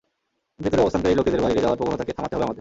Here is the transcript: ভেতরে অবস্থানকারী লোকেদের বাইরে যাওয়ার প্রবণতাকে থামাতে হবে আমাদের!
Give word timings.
ভেতরে 0.63 0.81
অবস্থানকারী 0.83 1.15
লোকেদের 1.19 1.43
বাইরে 1.45 1.63
যাওয়ার 1.63 1.79
প্রবণতাকে 1.79 2.15
থামাতে 2.17 2.33
হবে 2.35 2.45
আমাদের! 2.47 2.59